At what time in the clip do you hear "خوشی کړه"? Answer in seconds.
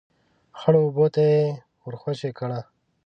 2.01-2.59